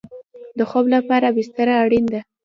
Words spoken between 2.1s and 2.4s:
ده